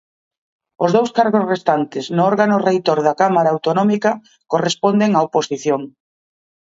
Os 0.85 0.91
dous 0.97 1.09
cargos 1.17 1.47
restantes 1.53 2.05
no 2.15 2.23
órgano 2.31 2.57
reitor 2.67 2.99
da 3.07 3.17
Cámara 3.21 3.53
autonómica 3.55 4.11
corresponden 4.51 5.09
á 5.17 5.19
oposición. 5.27 5.81